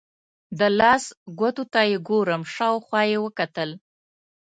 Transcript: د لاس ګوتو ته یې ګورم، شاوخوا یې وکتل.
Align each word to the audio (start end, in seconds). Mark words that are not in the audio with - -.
د 0.59 0.61
لاس 0.79 1.03
ګوتو 1.39 1.63
ته 1.73 1.81
یې 1.89 1.97
ګورم، 2.07 2.41
شاوخوا 2.55 3.01
یې 3.11 3.17
وکتل. 3.25 3.69